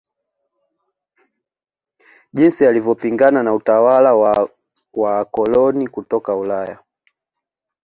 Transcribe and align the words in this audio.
Jinsi 2.33 2.65
alivyopingana 2.67 3.43
na 3.43 3.53
utawala 3.53 4.15
wa 4.15 4.49
waakoloni 4.93 5.87
kutoka 5.87 6.35
Ulaya 6.35 6.79